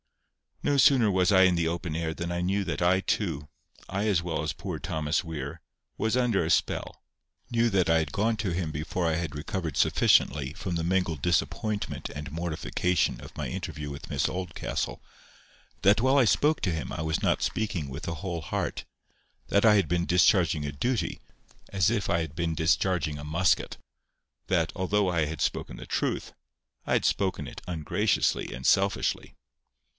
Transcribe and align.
No 0.63 0.77
sooner 0.77 1.09
was 1.11 1.31
I 1.31 1.43
in 1.43 1.55
the 1.55 1.67
open 1.67 1.95
air 1.95 2.13
than 2.13 2.31
I 2.31 2.41
knew 2.41 2.63
that 2.65 2.83
I 2.83 3.01
too, 3.01 3.49
I 3.89 4.07
as 4.07 4.21
well 4.21 4.41
as 4.43 4.53
poor 4.53 4.77
Thomas 4.77 5.23
Weir, 5.23 5.61
was 5.97 6.17
under 6.17 6.43
a 6.43 6.51
spell; 6.51 7.03
knew 7.51 7.69
that 7.71 7.89
I 7.89 7.97
had 7.99 8.11
gone 8.11 8.35
to 8.37 8.51
him 8.51 8.71
before 8.71 9.07
I 9.07 9.15
had 9.15 9.35
recovered 9.35 9.77
sufficiently 9.77 10.53
from 10.53 10.75
the 10.75 10.83
mingled 10.83 11.21
disappointment 11.21 12.09
and 12.09 12.31
mortification 12.31 13.21
of 13.21 13.35
my 13.35 13.47
interview 13.47 13.89
with 13.91 14.09
Miss 14.09 14.27
Oldcastle; 14.29 15.03
that 15.83 16.01
while 16.01 16.17
I 16.17 16.25
spoke 16.25 16.61
to 16.61 16.71
him 16.71 16.91
I 16.91 17.01
was 17.01 17.21
not 17.23 17.43
speaking 17.43 17.87
with 17.87 18.07
a 18.07 18.15
whole 18.15 18.41
heart; 18.41 18.85
that 19.49 19.65
I 19.65 19.75
had 19.75 19.87
been 19.87 20.05
discharging 20.05 20.65
a 20.65 20.71
duty 20.71 21.19
as 21.69 21.89
if 21.91 22.09
I 22.09 22.19
had 22.21 22.35
been 22.35 22.55
discharging 22.55 23.19
a 23.19 23.23
musket; 23.23 23.77
that, 24.47 24.71
although 24.75 25.09
I 25.09 25.25
had 25.25 25.41
spoken 25.41 25.77
the 25.77 25.85
truth, 25.87 26.33
I 26.87 26.93
had 26.93 27.05
spoken 27.05 27.47
it 27.47 27.61
ungraciously 27.67 28.51
and 28.53 28.65
selfishly. 28.65 29.35